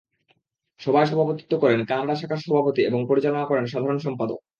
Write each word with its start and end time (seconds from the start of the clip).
সভায় 0.79 1.07
সভাপতিত্ব 1.07 1.53
করেন 1.63 1.79
কানাডা 1.85 2.15
শাখার 2.15 2.39
সভাপতি 2.39 2.81
এবং 2.89 2.99
পরিচালনা 3.09 3.45
করেন 3.45 3.65
সাধারণ 3.67 3.99
সম্পাদক। 3.99 4.39